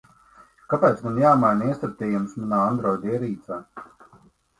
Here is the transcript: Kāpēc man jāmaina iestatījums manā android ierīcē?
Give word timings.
Kāpēc 0.73 1.03
man 1.07 1.19
jāmaina 1.23 1.67
iestatījums 1.71 2.33
manā 2.39 2.63
android 2.71 3.05
ierīcē? 3.11 3.61